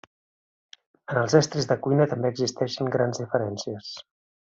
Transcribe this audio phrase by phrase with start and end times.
[1.13, 3.97] En els estris de cuina també existien grans diferències.